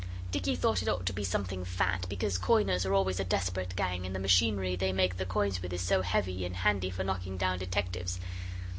[0.31, 4.03] Dicky thought it ought to be something fat, because coiners are always a desperate gang;
[4.03, 7.37] and the machinery they make the coins with is so heavy and handy for knocking
[7.37, 8.19] down detectives.